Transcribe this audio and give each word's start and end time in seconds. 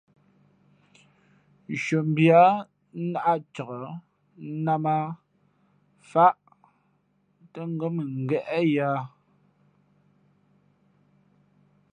Nshʉαmbhi 1.71 2.25
á 2.43 2.43
nāʼ 3.11 3.31
cak, 3.53 3.69
nnām 4.53 4.83
ā, 4.93 4.95
fǎʼ 6.09 6.37
tά 7.51 7.61
ngα̌ 7.75 7.87
mʉngéʼ 7.95 8.49
yǎ. 8.75 8.89